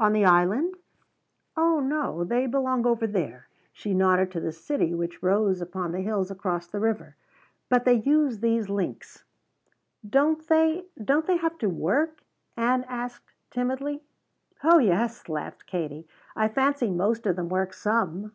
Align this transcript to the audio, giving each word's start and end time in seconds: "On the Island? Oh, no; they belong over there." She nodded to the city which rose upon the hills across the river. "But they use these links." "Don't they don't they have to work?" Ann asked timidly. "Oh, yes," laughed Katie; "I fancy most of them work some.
"On 0.00 0.12
the 0.12 0.24
Island? 0.24 0.74
Oh, 1.56 1.78
no; 1.78 2.24
they 2.24 2.48
belong 2.48 2.84
over 2.84 3.06
there." 3.06 3.46
She 3.72 3.94
nodded 3.94 4.32
to 4.32 4.40
the 4.40 4.50
city 4.50 4.96
which 4.96 5.22
rose 5.22 5.60
upon 5.60 5.92
the 5.92 6.00
hills 6.00 6.28
across 6.28 6.66
the 6.66 6.80
river. 6.80 7.14
"But 7.68 7.84
they 7.84 7.94
use 7.94 8.40
these 8.40 8.68
links." 8.68 9.22
"Don't 10.04 10.44
they 10.48 10.86
don't 11.04 11.24
they 11.28 11.36
have 11.36 11.56
to 11.58 11.68
work?" 11.70 12.20
Ann 12.56 12.84
asked 12.88 13.32
timidly. 13.52 14.02
"Oh, 14.64 14.78
yes," 14.78 15.28
laughed 15.28 15.66
Katie; 15.68 16.08
"I 16.34 16.48
fancy 16.48 16.90
most 16.90 17.24
of 17.24 17.36
them 17.36 17.48
work 17.48 17.72
some. 17.72 18.32